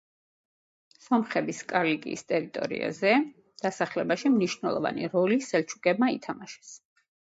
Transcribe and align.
სომხების 1.07 1.59
კილიკიის 1.73 2.25
ტერიტორიაზე 2.33 3.13
დასახლებაში 3.67 4.35
მნიშვნელოვანი 4.41 5.15
როლი 5.17 5.43
სელჩუკებმა 5.55 6.15
ითამაშეს. 6.21 6.79